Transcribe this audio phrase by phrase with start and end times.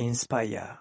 [0.00, 0.78] Inspire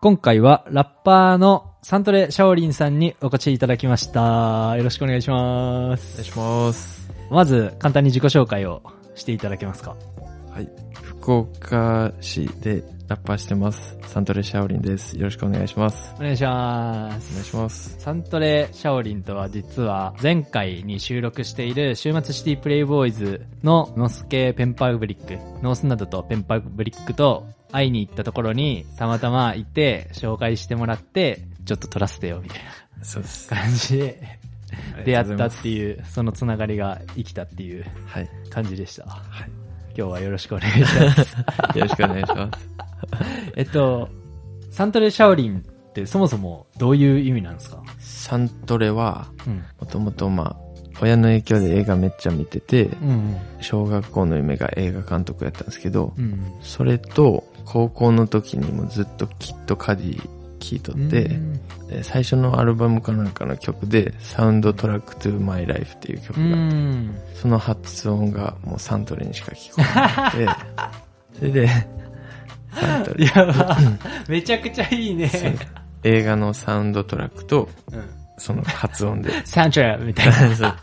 [0.00, 4.76] 今回はラッパーのサントレ・シャオリンさんにお越しいただきました。
[4.78, 6.14] よろしくお願いします。
[6.14, 7.12] お願いします。
[7.30, 8.82] まず、簡単に自己紹介を
[9.14, 9.94] していただけますか
[10.50, 10.70] はい。
[11.02, 13.96] 福岡市でラッパーしてます。
[14.02, 15.16] サントレシャオリンです。
[15.16, 16.14] よろしくお願いします。
[16.18, 17.44] お願いしまお願いす。
[17.44, 17.96] します。
[17.98, 32.60] サントレ・シャオリンとは実は前回に収録している週末シティプレイボーイズのノスケペンパーブリック、ノースナドとペンパーブリックと会いに行ったところにたまたまいて紹介してもらってちょっと撮らせてよみたい
[33.02, 33.50] そうです。
[33.54, 34.38] な感じで
[35.06, 35.72] 出会ったってう。
[35.72, 38.28] いう、そのつながりが生きたっていうはい。
[38.50, 39.06] 感じでした。
[39.06, 39.50] はい。
[39.96, 41.36] 今日はよろしくお願いします。
[41.78, 42.87] よろしくお願いします。
[43.56, 44.08] えっと、
[44.70, 47.82] サントレ・シャオリンってそもそもどういう意味なんですか？
[47.98, 49.64] サントレは、うん。
[49.80, 50.56] もともとまあ、
[51.00, 53.36] 親の影響で映画めっちゃ見てて、うん。
[53.60, 56.40] 小学校の夢が映画監督やったんですけど、うん。
[56.60, 60.28] それと、高校の時にもずっと Kid Cudi
[60.58, 61.38] 聴いとって、
[61.88, 67.14] で最初のアルバムかなんかの曲で、 Soundtrack to My Life っていう曲があって、ん。
[67.34, 70.48] その発音がもうサントレにしか聞こえなくて、
[71.38, 71.68] それで、
[72.74, 73.26] サントレ。
[73.26, 73.76] やば。
[74.28, 75.30] めちゃくちゃいいね。
[76.04, 78.18] 映画のサウンドトラックと、うん。
[78.38, 79.30] その発音で。
[79.44, 80.54] サントレみたいな。
[80.54, 80.74] そう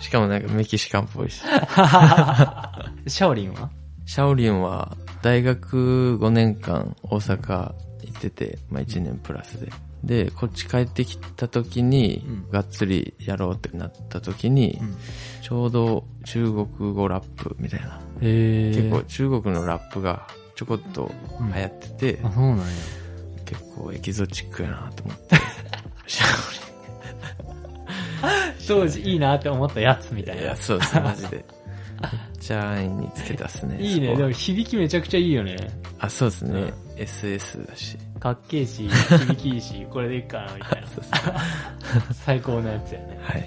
[0.00, 1.40] しかもなんかメキシカンっぽいし。
[3.06, 3.70] シャオリンは？
[4.06, 9.72] シャオリンは大学5年間大阪行ってて、まあ1年プラスで。
[10.02, 14.96] で、こっち帰ってきた時に、うんがっつりやろうってなった時に、うん
[15.40, 18.00] ちょうど中国語ラップみたいな。
[18.20, 21.10] へ結構中国のラップがちょこっと
[21.54, 22.64] 流行ってて、あ、そうなんや。
[23.44, 25.36] 結構エキゾチックやなと思って。
[26.06, 26.54] シ ャ
[28.66, 30.32] 当時いいなって思ったやつみた。
[30.32, 30.56] いいなや、。
[30.56, 31.36] そうです、マジで。
[31.36, 32.10] めっ
[32.40, 33.78] ちゃ安易につけたっすね。
[33.80, 34.16] いいね。
[34.16, 35.56] でも響きめちゃくちゃいいよね。
[35.98, 36.72] あ、そうですね。
[36.96, 37.96] SS だし。
[38.20, 40.88] かっけえし、響きいいし、 これでいいかな、みたいな。
[40.88, 41.34] そうそう。
[42.24, 43.18] 最高のやつやね。
[43.22, 43.38] は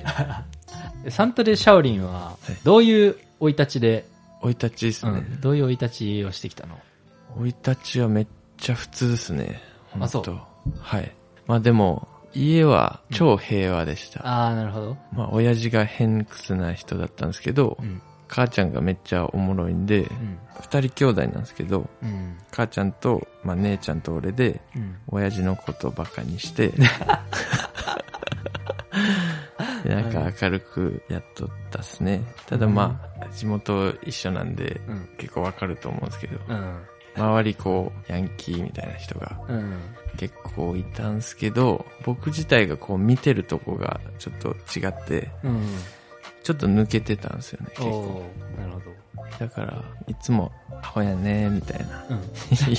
[1.06, 1.12] い。
[1.12, 4.06] サントレ・シャオリンは、どういう生い立ちで、
[4.42, 5.12] 生い立ちですね。
[5.12, 6.80] うん、どういう生い立ちをしてきたの？
[7.36, 8.28] 生い立ちはめっ
[8.58, 9.62] ちゃ普通ですね。
[10.00, 10.24] あそう
[10.80, 11.12] はい。
[11.46, 14.26] まあでも、家は超平和でした。
[14.28, 14.98] ああ、なるほど。
[15.14, 18.02] まあ親父が偏屈な人だったんですけど、うん。
[18.28, 20.38] 母ちゃんがめっちゃおもろいんで、うん。
[20.62, 22.38] 二人兄弟なんですけど、うん。
[22.52, 24.98] 母ちゃんと、まあ姉ちゃんと俺で、うん。
[25.08, 26.74] 親父のことバカにして、
[29.84, 32.22] でなんか明るくやっとったっすね。
[32.48, 35.10] ただまあ、地元一緒なんで、うん。
[35.18, 36.82] 結構わかると思うんですけど、うん。
[37.18, 39.74] 周りこう、ヤンキーみたいな人がうん。
[40.18, 45.62] 結構いたんすけど、僕自体がこう見てるとこがちょっと違って、うん。
[46.44, 48.24] ちょっと抜けてたんですよね、結構。
[48.58, 48.86] なるほど。
[49.40, 50.52] だから、いつも、
[50.82, 52.22] アホやねみたいなうん。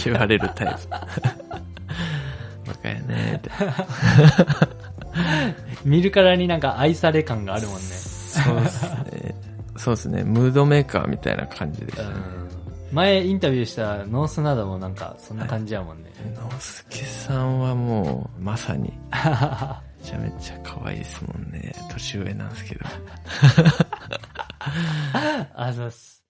[0.04, 0.88] 言われるタイプ。
[0.88, 0.99] バ
[2.82, 3.50] カやねって。
[5.84, 7.81] 見るからになんか愛され感があるもんね。
[7.82, 9.34] そうですね。
[9.76, 10.25] そうですね。
[10.25, 12.09] ムードメーカーみたいな感じでしたね。
[12.93, 16.10] 前インタビューしたノースなどもなんかそんな感じやもんね。
[16.34, 21.75] のすけさんはもう、まさに、 めちゃめちゃ可愛いですもんね。
[21.91, 22.87] 年上なんですけど。
[25.54, 26.25] あざっす。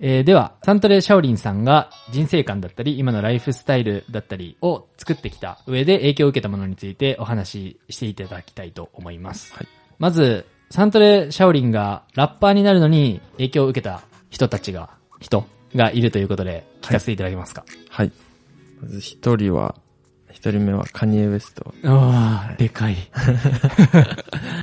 [0.00, 9.54] えーでは、サントレ・シャオリンさんが人生観だったり、今のライフスタイルだったりを作ってきた上で影響を受けたものについてお話ししていただきたいと思います。
[9.54, 9.68] はい
[9.98, 17.64] まず、サントレ・シャオリンがラッパーになるのに影響を受けた人たちが、人がいるということで聞かせていただけますか？
[17.88, 18.12] はい。
[18.82, 19.74] まず一人は、
[20.30, 21.74] 一人目はカニエ・ウエスト。
[21.82, 22.96] うわーでかい。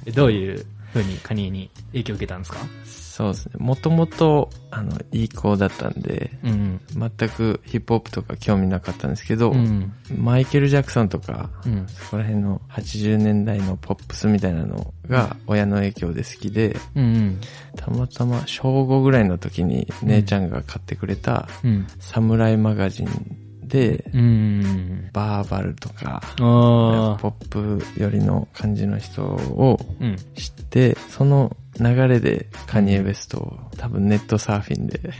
[0.13, 2.59] どういう風にカニエに影響を受けたんですか？
[2.86, 3.54] そうですね。
[3.59, 6.81] もともと、あの、いい子だったんで、うん。
[6.98, 9.94] 全くヒップホップとか興味なかったんですけど、うん。
[10.18, 11.86] マイケル・ジャクソンとか、うん。
[11.88, 17.40] そこら辺の80年代のポップスみたいなのが親の影響で好きで、うん。
[17.75, 21.86] たまたま小5ぐらいの時に姉ちゃんが買ってくれたうん。
[22.00, 23.07] サムライマガジン
[23.74, 25.10] で、うん。
[25.14, 30.16] バーバルとか、あポップ寄りの感じの人をうん。
[30.36, 35.18] 知って、その流れでカニエ・ウェストを多分ネットサーフィンで知。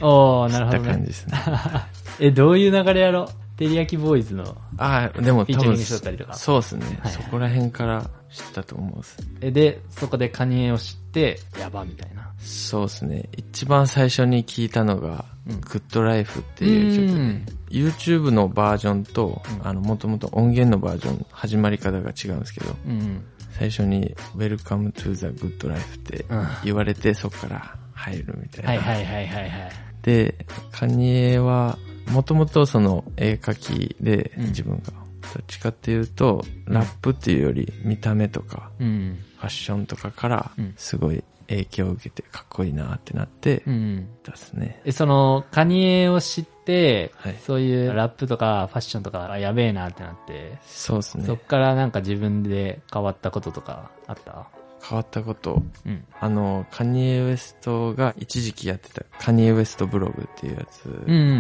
[0.68, 1.34] った感じですね。
[2.22, 3.28] え、どういう流れやろ？
[3.58, 4.58] テリヤキボーイズの。
[4.78, 9.18] ああ、でも多分しとったりとかそうですね、はいそこら辺から知ったと思うんです。
[9.42, 12.32] え、で、そこでカニエを知って、やば、みたいな。
[12.40, 13.30] そうですね。
[13.38, 23.24] 一番最初に聞いたのが、うんグッドライフっていう曲で、うん YouTube のバージョンと、もともと音源のバージョン、始まり方が違うんですけど、うん。
[23.52, 28.70] 最初に Welcome to the Good Life ってうん言われて、そこから入るみたいな。
[28.70, 29.72] はいはいはいはいはい。
[30.02, 31.78] で、カニエは、
[32.10, 34.92] もともとその絵描きでうん自分が、
[35.34, 39.18] どっちかっていうと、ラップっていうより見た目とか、うん。
[39.38, 44.08] ファッションとかからうん、すごい影響を受けてかっこいいなってなってう、ん。
[44.24, 44.82] ですね。
[44.86, 51.38] え、その、カニエを知って、はいそういうラップとかファッションとか、あやべえなってなって、そうですねそっ。
[51.38, 54.48] からなんか自分で変わったこととかあった？
[54.84, 56.04] 変わったこと、うん。
[56.20, 60.84] あの、カニエ・ウエストが一時期やってたカニエ・ウエストブログっていうやつ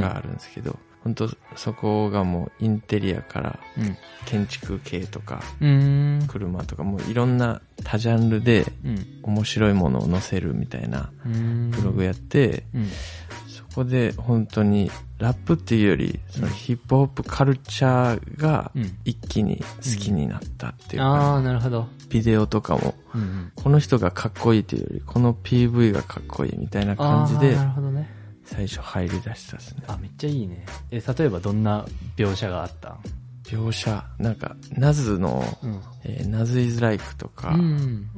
[0.01, 3.97] があるんですけど、本当そこがもうインテリアからうん。
[4.25, 6.27] 建築系とかうーん。
[6.27, 9.19] 車とかもういろんな多ジャンルでうん。
[9.23, 11.11] 面白いものを載せるみたいな。
[11.25, 12.63] ブログやって、
[13.73, 18.97] こで本当にラップっていうよりそのヒップホップカルチャーがうん。
[19.05, 21.87] 一気に好きになったっていうか、ああ、なるほど。
[22.09, 23.51] ビデオとかもうん。
[23.55, 28.09] この人がかっこいいっていうよりこの PV がかっこいいみたいな感じでなるほどね。
[28.45, 29.83] 最初入り出したですね。
[29.87, 30.65] あ、めっちゃいいね。
[30.91, 31.85] え、例えばどんな
[32.17, 32.97] 描写があった？
[33.45, 35.81] 描写、なんか、ナズの、うん。
[36.03, 38.09] えー、ナズイズライクとかうん。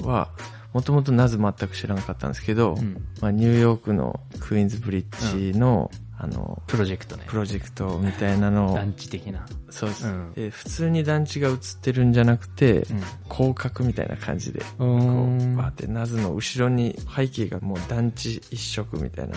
[0.75, 3.05] は、もともとナズ全く知らなかったんですけど、うん。
[3.21, 7.23] まあ、ニューヨークのクイーンズブリッジの、あの、プロジェクトね。
[7.27, 9.45] プロジェクトみたいなのを、団地的な。
[9.69, 10.49] そうです、うんで。
[10.49, 13.01] 普通に団地が映ってるんじゃなくて、うん。
[13.29, 15.55] 広角みたいな感じで、うこーう、ん。
[15.57, 19.35] バーってナズの後ろに背景がもう団地一色みたいな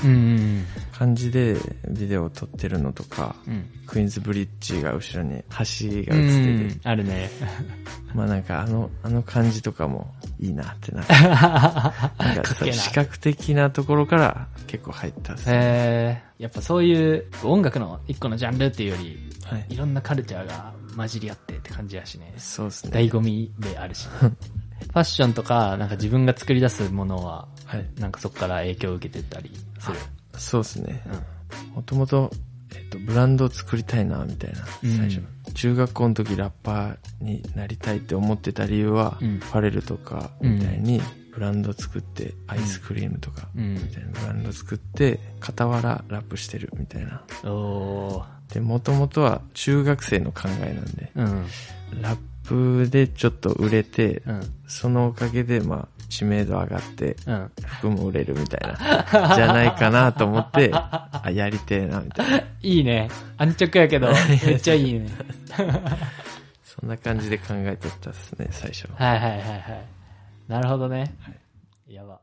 [0.93, 1.57] 感じで
[1.91, 3.55] ビデオを撮ってるのとか、うん。
[3.55, 3.71] うん。
[3.87, 7.31] クイーンズブリッジが後ろに橋が映ってて、うんあるね。
[8.15, 11.13] まあなんかあの、あの感じとかもいいなってな って。
[11.13, 16.28] なんか視覚的なところから結構入ったっすね。
[16.39, 19.67] やっぱそういう音楽の一個のジャンルっていうより、はい。
[19.71, 22.33] いろんなカルチャーが混じり合ってって感じやしね。
[22.37, 22.93] そうですね。
[22.93, 27.87] 醍醐味であるし、 ファッションとか、なんか自分が作り出すものは、はい。
[27.99, 29.51] なんかそこから影響を受けてったり
[29.81, 29.97] する。
[30.37, 31.71] そうですねう。
[31.71, 31.75] ん。
[31.75, 32.31] もともと、
[32.77, 35.23] えっと、ブランドを作りたいな、みたいな、うん最初。
[35.55, 41.03] 中学校の時ラッパーになりたいって思ってた理由は、うんファレルとかみたいに、
[41.39, 47.23] ブランド作って、アイスクリームとか、うんみたいなブランド作って、傍らラップしてるみたいな。
[48.53, 51.47] で、もともとは中学生の考えなんで、うん。
[52.03, 54.55] ラップでちょっと売れて、うん。
[54.67, 57.53] そのおかげで、まあ、知名度上がって、うん。
[57.65, 62.39] 服も売れるみたいな、じゃないかなと思って、 あ、やりてえな、みたいな。
[62.63, 63.09] いいね。
[63.37, 64.09] 安直やけど、
[64.45, 65.09] めっちゃいいね。
[66.65, 68.89] そんな感じで考えとったですね、最初。
[68.97, 69.98] はいはいはいはい。
[70.49, 71.15] なるほどね。
[71.87, 72.21] やば。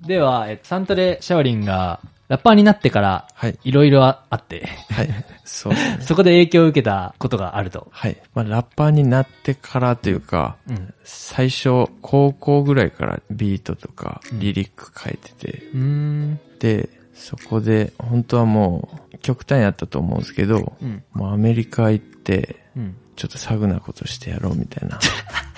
[0.00, 3.58] では、えっとサントレ・シャオリンが、ラッパーになってから、はい。
[3.64, 5.08] いろいろあって、はい。
[5.44, 5.98] そうね。
[6.02, 7.88] そこで影響を受けたことがあると。
[7.90, 8.16] はい。
[8.34, 10.94] まあ、ラッパーになってからというか、うん。
[11.02, 16.40] 最初、高校ぐらいからビートとか、うんリリック書いてて、うーん。
[16.60, 21.02] で、そこで、本当はもう、極端やったと思うんですけど、うん。
[21.12, 22.96] もうアメリカ行って、うん。
[23.16, 25.00] ちょっとサグなことしてやろうみたいな。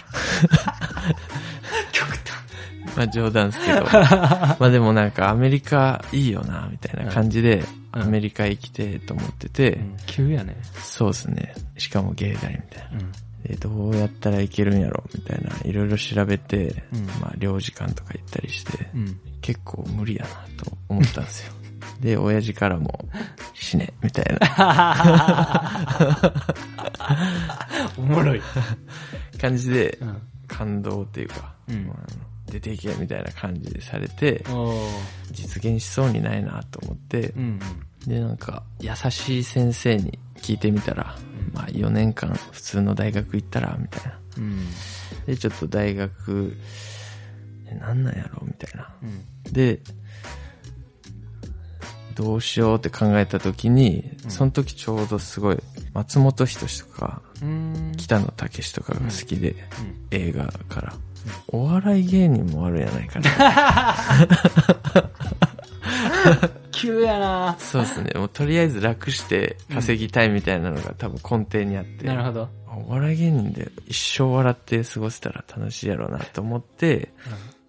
[1.93, 2.97] 極端。
[2.97, 3.83] まあ冗談ですけど。
[3.93, 10.57] まあでもなんかアメリカいいよな、みたいな感じで、うんアメリカ行きてえと思ってて、急やね。
[10.79, 11.55] そうですね。
[11.77, 12.99] しかも芸大みたいな。
[12.99, 13.13] うん。
[13.43, 19.21] で、どうやったらいけるんやろみたいな、いろいろ調べて、うんまあ領事館とか行ったりして、うん。
[19.43, 20.31] 結構無理やな
[20.65, 21.53] と思ったんですよ。
[22.01, 23.07] で、親父からも、
[23.53, 26.33] 死ね、みたいな
[27.99, 28.41] おもろい。
[29.39, 30.23] 感じでう、ん。
[30.53, 31.97] 感動っていうか、うんまあ
[32.47, 34.45] 出ていけみたいな感じでされて。
[35.31, 37.61] 実現しそうにないなと思ってう、ん。
[38.07, 41.17] で、なんか、優しい先生に聞いてみたら、
[41.53, 44.19] まあ4年間普通の大学行ったら、みたいな。
[44.39, 44.67] うん。
[45.27, 46.57] で、ちょっと大学、
[47.67, 48.89] えなんやろみたいな。
[49.03, 49.53] うん。
[49.53, 49.81] で、
[52.13, 55.59] どうしようって考えた時に、うんその時ちょうどすごい、
[55.93, 57.93] 松本人志とか、うん。
[57.97, 59.57] 北野武とかが好きで、うん
[60.11, 60.95] 映画から。
[61.49, 63.97] お笑い芸人もあるやないかな。
[66.73, 68.11] 急やなそうですね。
[68.15, 72.07] もうとりあえず楽して稼ぎたいみたいなのが多分根底にあって。
[72.07, 72.49] なるほど。
[72.89, 77.13] お笑い芸人で一生笑って過ごせたら楽しいやろうなと思って、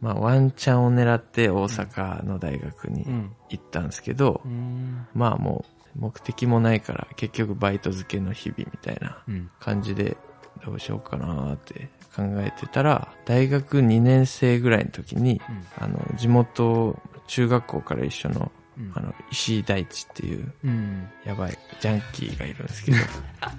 [0.03, 3.31] まあワンチャンを狙って大阪の大学にうん。
[3.49, 5.07] 行ったんですけど、うん。
[5.15, 5.63] まあも
[5.95, 9.49] う目的もないから結局バイト付けの日々みたいなうん。
[9.59, 10.17] 感じで
[10.65, 15.41] どうしようかなって考えてたら、大学2年生ぐらいの時に、
[15.79, 21.07] あの、地元、中学校から一緒の、うんあの、石井大地っていううん。
[21.25, 22.97] やばいジャンキーがいるんですけど、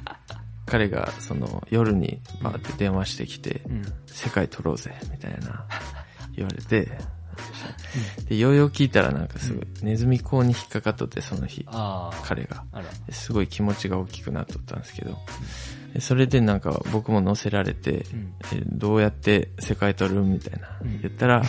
[0.67, 3.83] 彼がその夜にバーって電話してきて、うん。
[4.07, 5.67] 世界取ろうぜ、みたいな
[6.37, 6.91] 言われて、
[8.29, 11.67] で、ようよう聞いたらなんかすごい、ネズミ講に引っかかっとって、その日。
[12.23, 12.65] 彼が。
[13.11, 15.19] すごい気持ちが大きくなっとったんですけど、
[15.93, 18.05] でそれでなんか僕も乗せられて、
[18.67, 20.23] どうやって世界取る？
[20.23, 21.01] みたいな、うん。
[21.01, 21.45] 言ったら、あ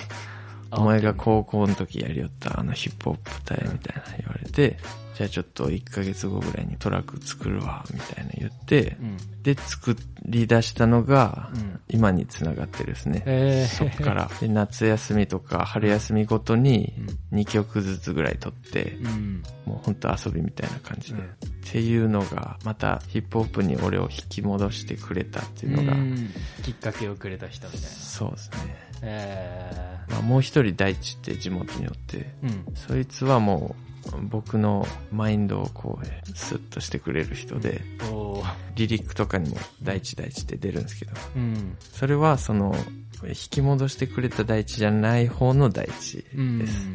[0.77, 4.77] お前が高校の時やりよったあのヒップホップ隊みたいな言われて、
[5.15, 9.17] じゃあちょっと1ヶ月後ぐらいにトラック作るわ、みたいな言ってう、ん。
[9.43, 13.23] で作り出したのがうん、今に繋がってるですね。
[13.25, 14.29] えそっから。
[14.41, 16.93] で、夏休みとか春休みごとに
[17.31, 19.43] 2曲ずつぐらい撮って、うん。
[19.65, 21.19] もうほんと遊びみたいな感じで。
[21.19, 26.29] うんっていうのが、またヒップホップに俺を引き戻してくれたっていうのが、うん
[26.63, 27.87] きっかけをくれた人みたいな。
[27.87, 28.77] そうですね。
[29.05, 32.67] えまあ、もう一人大地って地元におって、ー。
[32.67, 32.75] うん。
[32.75, 33.85] そいつはもう
[34.23, 37.81] 僕のマインドをこう、スッとしてくれる人で、
[38.11, 41.77] おーリリックとかにも大地大地って出るんですけど、うん。
[41.79, 42.75] それはその、
[43.23, 46.87] 引き戻してくれた大地じゃない方の大地うんです。。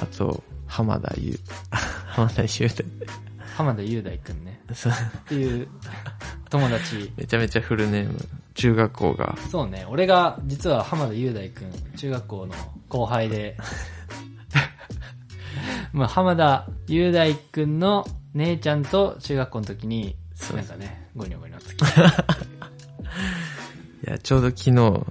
[0.00, 1.38] あと、浜田優、
[1.70, 2.84] 浜田優太。
[3.56, 4.60] 浜田雄大くんね。
[4.74, 4.96] そうっ
[5.28, 5.68] ていう
[6.48, 7.12] 友達。
[7.16, 8.18] めちゃめちゃフルネーム。
[8.54, 9.86] 中学校が、そうね。
[9.88, 12.54] 俺が実は浜田雄大くん、中学校の
[12.88, 13.56] 後輩で、
[15.92, 21.82] まあ浜田雄大くんの姉ちゃんと中学校の時に、そうなんかね、ゴニョゴニョつき。
[24.06, 25.06] いや、ちょうど昨日、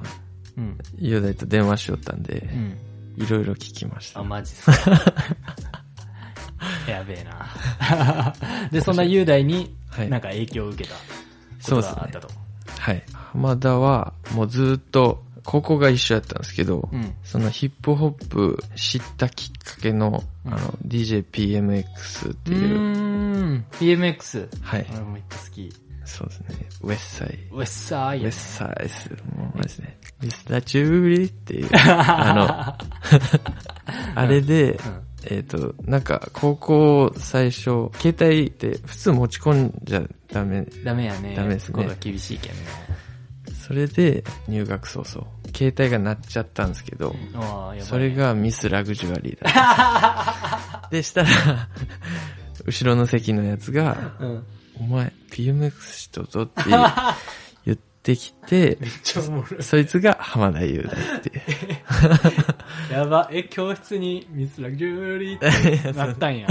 [0.58, 0.78] うん。
[0.98, 2.78] 雄大と電話しよったんでう、ん。
[3.24, 4.24] いろいろ聞きましたあ、。
[4.24, 4.74] マジっすか。
[6.90, 8.34] やべえな。
[8.72, 11.02] で、そんな雄大に、はいなんか影響を受けたこ
[11.70, 12.30] とがあったと。
[12.78, 13.04] はい。
[13.12, 17.14] 浜田は、もうずっと、高校が一緒やったんですけど、うん。
[17.24, 23.66] そのヒップホップ知ったきっかけの、うんあの、DJPMX ってういう、ーん。
[23.80, 24.48] BMX。
[24.62, 24.86] はい。
[24.92, 25.74] 俺もめっちゃ好き。
[26.06, 26.70] そうですね。
[26.82, 27.40] ウェッサイ。
[27.52, 29.10] ウェッサーイウェッサイス。
[29.36, 29.98] もうマジで。
[30.22, 32.78] ミスターチューリーっていう、 あ
[34.16, 35.02] の、 あれで、うん。
[35.26, 40.66] えっ、と、なんか、高校最初、携帯って普通持ち込んじゃダメ。
[40.84, 41.36] ダメやね。
[41.36, 42.60] ダメですねここが厳しいけんね。
[43.54, 51.30] それで、入学早々、携帯が鳴っちゃったんですけど、ねそれ、がミスラグジュアリーだっ でしたら、
[52.66, 54.44] 後ろの席のやつが、うん。
[54.80, 56.80] お前、PMX しととって言
[58.00, 59.64] ってきて、めっちゃおもろい。
[59.64, 62.94] そいつが浜田雄大っていう。
[62.94, 63.30] やば。
[63.32, 66.48] え、教室にミスラグジュアリーってなったんや。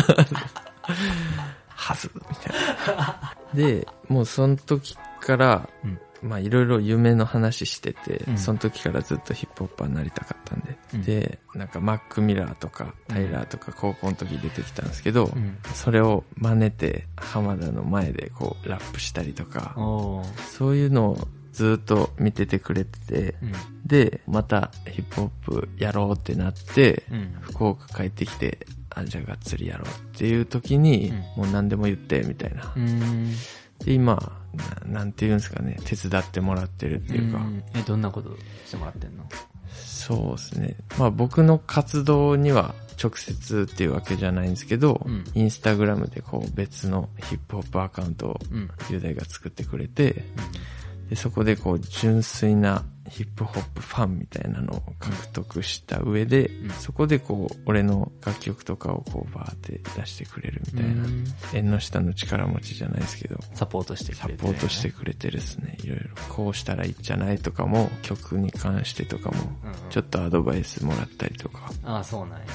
[1.68, 3.36] はずみたいな。
[3.54, 10.76] で、もうその時から、うんまあいろいろ夢の話してて、うんその時からずっとヒップホッパーになりたかったんで。
[10.94, 15.58] うんで、なんかマック・ミラーとかタイラーとか高校の時出てきたんですけど、うん。
[15.74, 19.74] それを真似て浜田の前でこうラップしたりとか。
[20.56, 21.28] そういうのを
[21.58, 23.52] ずっと見ててくれてて、うん。
[23.84, 27.34] で、またヒップホップやろうってなって、うん。
[27.40, 32.72] 福岡帰ってきて、あ、じゃあがっつりやろうっていう時に、うんもう何でも言って、みたいな。
[33.84, 34.40] で、今
[34.84, 39.28] な、なんて言うんですかね、手伝ってもらってるっていうか、んえ、どんなことしてもらってんの？
[39.74, 40.76] そうですね。
[40.96, 48.70] まあ僕の活動には直接っていうわけじゃないんですけど、うんインスタグラムでこう別のヒップホップアカウントをうん。
[48.90, 50.24] 雄大が作ってくれて、
[51.08, 56.70] でそこでこう純粋なヒップホップファンみたいなのを獲得した上で、うん。
[56.70, 61.24] そこでこう俺の楽曲とかをこうバーって出してくれるみたいな、うん。
[61.54, 66.08] 縁の下の力持ちじゃないですけど、サポートしてくサれて、ポートしてくれてですね、いろいろ。
[66.28, 69.76] こうしたらいいんじゃないとかも、曲に関してとかも、うんうん。
[69.90, 72.46] ちょっとアドバイスもらったりとか、ああ、そうなんや。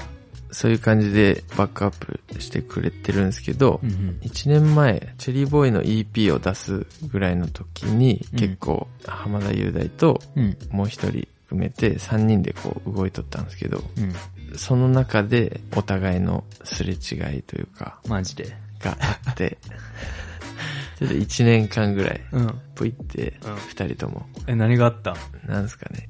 [0.53, 1.91] そういう感じでバックアッ
[2.31, 4.19] プしてくれてるんですけど、うんうん。
[4.21, 10.57] 1年前、チェリーボーイの EP を出すぐらいの時に、うん結構、浜田雄大とうん。
[10.71, 14.13] もう一人含めて3人でこう動いとったんですけど、うん。
[14.57, 18.55] その中でお互いのすれ違いというか、マジで。
[18.79, 19.57] があって、
[20.99, 22.55] ちょっと1年間ぐらい、うん。
[22.75, 25.15] ぷいってうん、2人とも、え、何があった？
[25.47, 26.09] なんですかね。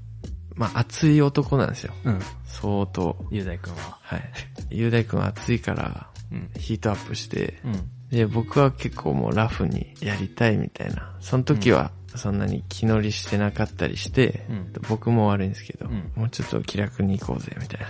[0.55, 1.93] まあ熱い男なんですよ。
[2.03, 2.19] うん。
[2.45, 3.25] 相当。
[3.31, 3.97] 雄大くんは。
[4.01, 4.23] はい。
[4.69, 6.49] 雄大くんは熱いから、うん。
[6.57, 7.89] ヒートアップして、うん。
[8.09, 11.15] で、僕は結構もうラフにやりたいみたいな。
[11.19, 17.81] その時はそんなに気乗りしてなかったりして、うん僕も悪いんですけど、うんもうちょっと気楽に行こうぜみたい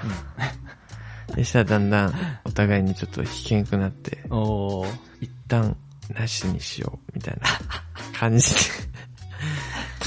[1.28, 1.36] な。
[1.36, 4.24] でしたらだんだんお互いにちょっと危険くなって。
[5.20, 5.76] 一旦
[6.14, 7.48] なしにしようみたいな
[8.18, 8.46] 感じ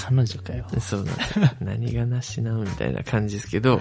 [0.09, 0.67] 彼女かよ。
[0.71, 1.23] で、そうなんか
[1.61, 3.81] 何がなしなみたいな感じですけど、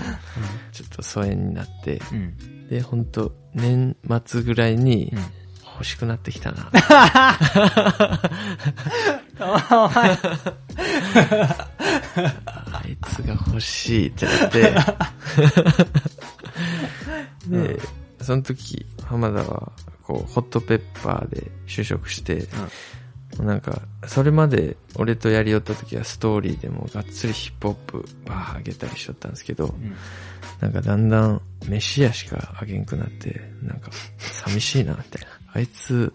[0.72, 2.68] ちょっと疎遠になって、うん。
[2.68, 5.20] で、ほんと年末ぐらいにうん。
[5.76, 6.72] 欲しくなってきたな。
[9.42, 10.18] お前、
[12.46, 14.74] あいつが欲しいってなって、
[17.76, 17.80] で、
[18.22, 22.48] その時、浜田は、こう、ホットペッパーで就職して、
[23.44, 29.96] なんか、それまで俺とやりよった時はストーリーでもがっつりヒップホップバー上げたりしとったんですけど、うん。
[30.62, 35.28] なんかだんだん飯屋しかあげんくなって、なんか寂しいな、みたいな。
[35.54, 36.14] あいつ、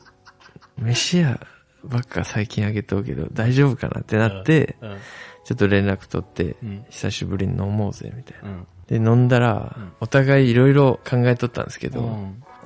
[0.78, 1.40] 飯屋
[1.84, 4.98] ばっか最近あげとうけど大丈夫かなってなって、うん。
[5.44, 6.84] ちょっと連絡取って、うん。
[6.90, 8.48] 久しぶりに飲もうぜ、みたいな。
[8.48, 8.66] うん。
[8.86, 12.00] で、飲んだら、うんお互いいろいろ考えとったんですけど、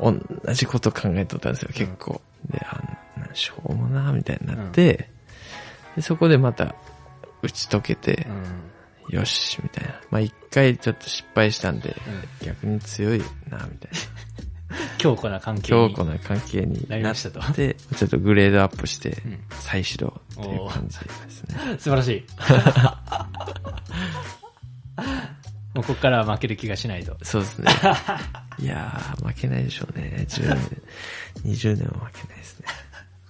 [0.01, 0.19] うん。
[0.45, 2.21] 同じこと考えとったんですよ、結構。
[2.51, 2.99] で、あな
[3.35, 5.11] しょうもな、みたいになって、
[5.97, 6.75] でそこでまた
[7.43, 9.17] 打ち解けてう、ん。
[9.17, 9.95] よし、みたいな。
[10.11, 11.91] まあ一回ちょっと失敗したんで、
[12.41, 13.19] うん逆に強い
[13.51, 13.91] な、みたい
[14.99, 15.61] 強固な関な。
[15.61, 17.53] 係に強固な関係になりましたと。
[17.53, 21.57] て、ちょっとグレードアップしてうん、再始動っていう感じですね。
[21.79, 22.25] 素晴らしい。
[25.75, 27.17] もうここからは負ける気がしないと。
[27.23, 27.71] そうですね。
[28.59, 30.25] いやー、負けないでしょうね。
[30.29, 30.55] 10
[31.45, 32.67] 年、20年は負けないですね。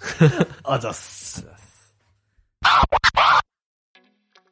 [0.64, 1.46] あざっす。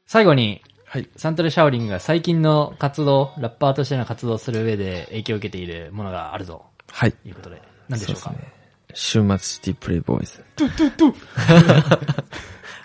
[0.07, 1.09] 最後に、はい。
[1.17, 6.65] サントルシャオリンが最近の活動、ラッパーとしての活動をする上で影響を受けているものがあるぞ。
[6.91, 7.13] はい。
[7.13, 8.23] ということで、何でしょうか？
[8.25, 8.53] そうですね。
[8.95, 10.45] 週末シティプレイボーイズ。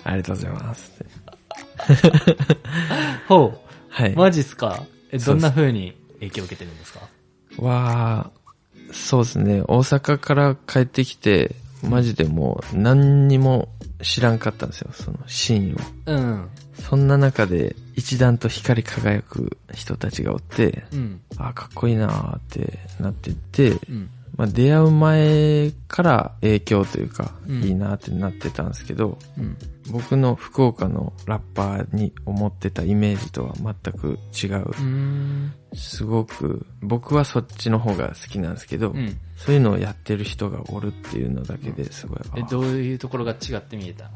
[0.06, 0.92] ありがとうございます。
[3.28, 4.14] ほはい。
[4.14, 4.16] う。
[4.16, 4.84] マジっすか？
[5.12, 7.02] え、どんな風に影響を受けてるんですか？
[7.60, 8.32] は、
[8.94, 9.62] そうですね。
[9.64, 13.70] 大阪から帰ってきて、マジでもう何にも
[14.02, 14.90] 知らんかったんですよ。
[14.94, 15.78] そのシーンを。
[16.06, 16.50] うん。
[16.80, 21.22] そんな中で一段と光り輝く人たちがおって、うん。
[21.38, 24.10] あ、かっこいいなーってなってって、うん。
[24.38, 29.58] まあ、出会う前から影響というか、うんいいなってなってたんですけど、うん。
[29.90, 34.72] 僕の福岡のラッパーに思ってたイメージとは全く違う。
[34.80, 35.54] うん。
[35.74, 39.18] すごく、僕はそっちの方が好きなんですけど、うん。
[39.38, 44.12] そういうのをやってる人がおるっていうのだけですごい、え、あどういうところが違って見えたの？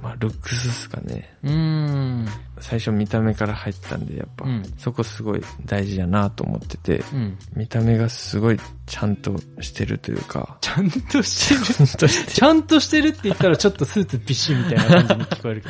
[0.00, 1.36] まあ、ルックスっすかね。
[1.42, 2.26] うーん。
[2.60, 7.36] 最初見た目から入ったんで、やっぱ、うんそこすごい大事やなと思ってて、うん。
[7.56, 11.98] 見た目がすごいちゃんとしてるというか、ちゃんとしてる？
[12.06, 15.68] ちゃんとしてるって言ったらちょっとスーツビシッみたいな感じに聞こえるけ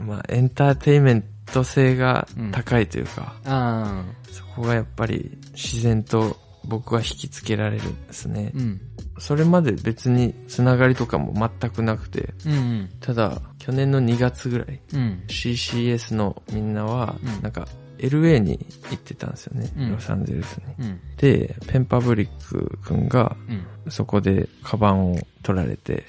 [0.00, 0.02] ど。
[0.04, 6.36] まあ、エンターテインメント性が高いというか、あそこがやっぱり自然と
[6.70, 8.58] 僕は引きつけられるんですねー。
[8.58, 8.80] うん。
[9.18, 12.90] それまで別につながりとかも全くなくて、うんうん。
[13.00, 15.22] ただ、去年の2月ぐらい、うん。
[15.26, 17.66] CCS のみんなはうん、なんか、
[17.98, 18.58] LA に
[18.90, 19.70] 行ってたんですよね。
[19.76, 20.86] うんロサンゼルスに。
[20.86, 21.00] うん。
[21.16, 23.90] で、ペンパブリック君が、うん。
[23.90, 26.06] そこでカバンを取られて、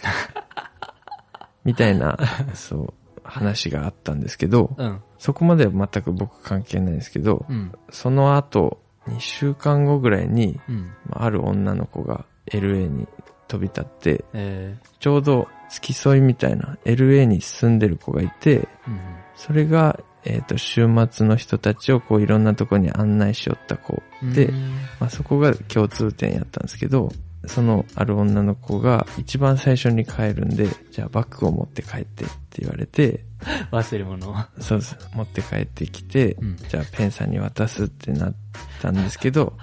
[1.65, 2.17] みたいな、
[2.54, 2.93] そう、
[3.24, 5.02] 話があったんですけど、うん。
[5.17, 7.71] そこまでは全く僕関係ないんですけど、うん。
[7.89, 10.94] その後、2週間後ぐらいに、うん。
[11.08, 13.08] まあある女の子が LA に
[13.48, 18.68] 飛び立って、えちょうど付き添いみたいな LA に住んでる子がいて、ー。
[18.88, 19.00] うん。
[19.36, 24.62] それが、えっ、と、週末の人たちをこういろんなとこに案内しよった子で、うん
[25.00, 27.12] まあそこが共通点やったんですけど、
[27.48, 33.26] そのある女の子が一番最初に帰るんで、じゃあバッグを持って帰ってって言われて、
[33.71, 34.36] 忘れ物。
[34.60, 34.97] そうです。
[35.13, 38.36] 持って帰ってきて、うんじゃあペンさんに渡すってなっ
[38.82, 39.58] たんですけど、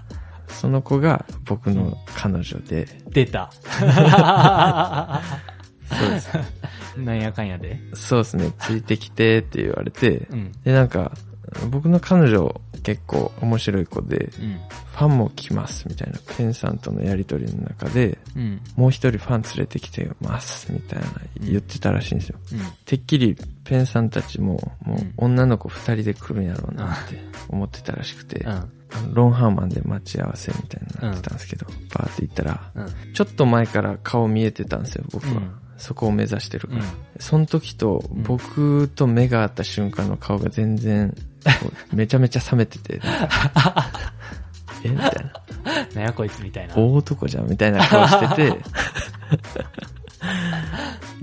[0.49, 3.51] その子が僕の彼女で、出た。
[5.89, 6.31] そうです。
[6.97, 7.81] なんやかんやで。
[7.95, 10.53] そうですね、ついてきてって言われて、うん。
[10.65, 11.13] で、なんか、
[11.71, 14.59] 僕の彼女結構面白い子で、うん。
[14.93, 18.61] ファンも来ますみたいな、ペンさんとのやりとりの中で、うん。
[18.77, 21.07] もう一人ファン連れてきてますみたいな
[21.41, 22.39] 言ってたらしいんですよ。
[22.53, 22.59] うん。
[22.85, 28.47] てっきりペンさんたちも、もううん女の子二人で来るんやろうなって思ってたらしくて、
[29.13, 33.13] ロンハーマンで待ち合わせみたいになってたんですけど、バーって行ったら、うん。
[33.13, 35.43] ちょっと前から顔見えてたんですよ、僕は。
[35.79, 36.81] うんそこを目指してるから。
[36.81, 36.89] うん
[37.21, 41.15] その時とうん僕と目が合った瞬間の顔が全然、
[41.93, 43.01] めちゃめちゃ冷めてて、
[44.85, 45.33] えみたいな。
[45.95, 46.75] なんやこいつみたいな。
[46.77, 48.59] 大男じゃんみたいな顔してて、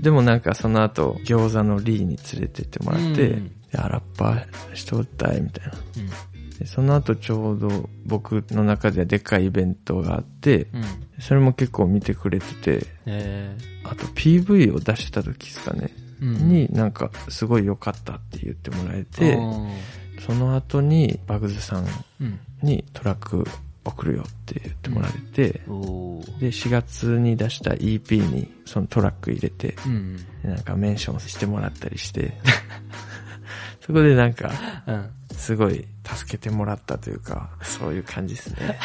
[0.00, 5.72] でもなんかその後餃子のリーに連れてってもらって、うんいや、ラッパーしとったいみたいな。
[5.72, 6.10] うん。
[6.58, 10.84] でその後ちょうど僕の中ではでっかいイベントがあって、うん。
[11.20, 16.26] それも結構見てくれてて、えあと PV を出した時ですかね、ー。
[16.26, 16.48] うん。
[16.48, 19.38] になんかすごい良かったって言ってもらえて、
[20.26, 21.86] その後にバグズさん
[22.20, 22.38] うん。
[22.62, 23.44] にトラック
[23.84, 30.16] 送るよって言ってもらえて、おーで、4月に出した EP にそのトラック入れて、うん。
[30.42, 32.32] でなんかメンションしてもらったりして、
[33.86, 34.50] そこでなんか、
[34.86, 35.10] うん。
[35.36, 38.78] すごい助けてもらったというか、そういう感じですね。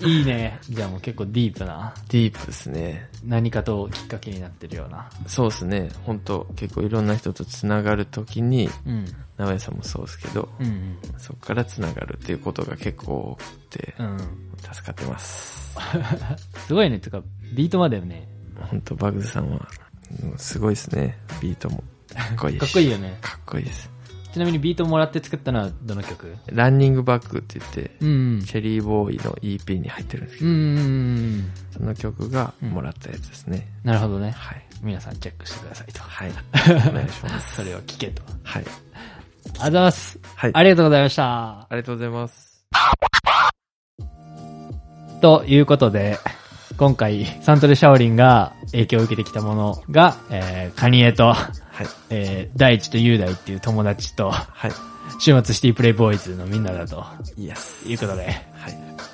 [0.02, 0.58] いいね。
[0.68, 3.08] じゃあもう結構ディープな、ディープですね。
[3.24, 5.08] 何かときっかけになってるような。
[5.26, 5.88] そうですね。
[6.04, 9.06] 本当結構いろんな人と繋がるときに、うん。
[9.38, 10.98] 直江さんもそうですけど、うんうん。
[11.18, 13.44] そこから繋がるっていうことが結構多く
[13.78, 14.18] て、うん。
[14.72, 15.78] 助かってます。
[16.66, 16.98] すごいね。
[16.98, 17.22] てか、
[17.54, 18.28] ビートまでよね。
[18.58, 19.66] 本当バグズさんは、
[20.22, 21.16] うんすごいですね。
[21.40, 21.84] ビートも。
[22.14, 23.18] かっこいいしかっこいいよね。
[23.20, 23.90] かっこいいです。
[24.32, 26.36] ちなみにビートもらって作ったのはどの曲？
[26.46, 28.44] ランニングバックって言って、うん。
[28.46, 31.52] チェリーボーイの EP に入ってるんですけど、うんうんうん。
[31.72, 33.66] その曲がもらったやつですね。
[33.82, 34.30] なるほどね。
[34.30, 34.64] はい。
[34.82, 36.00] 皆さんチェックしてくださいと。
[36.02, 36.30] はい。
[36.88, 37.56] お願いします。
[37.56, 38.22] それを聞けと。
[38.44, 38.64] はい。
[38.64, 40.18] ありがとうございます。
[40.36, 40.50] はい。
[40.54, 41.60] ありがとうございました。
[41.60, 42.64] ありがとうございます。
[45.20, 46.18] ということで、
[46.78, 51.34] 今回、サントルシャオリンが影響を受けてきたものが、えー、カニエと、
[51.80, 51.88] はい。
[52.10, 54.72] えー、大地と雄大っていう友達と、はい。
[55.18, 57.04] 週末シティプレイボーイズのみんなだと
[57.36, 57.88] イエス。
[57.88, 58.34] いうことで、はい。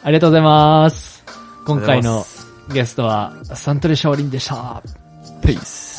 [0.03, 1.25] ありがとうございます。
[1.65, 2.25] 今回の
[2.73, 4.83] ゲストは、サントルシャオリンでした。
[5.43, 5.96] ペース。